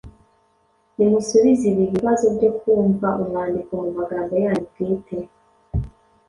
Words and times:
Nimusubize 0.95 1.63
ibi 1.71 1.85
bibazo 1.93 2.25
byo 2.35 2.49
kumva 2.59 3.07
umwandiko 3.21 3.71
mu 3.83 3.89
magambo 3.97 4.33
yanyu 4.43 4.63
bwite 4.69 5.17